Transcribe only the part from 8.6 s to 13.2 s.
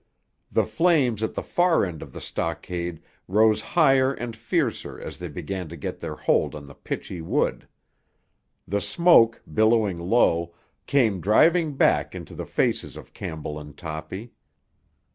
The smoke, billowing low, came driving back into the faces of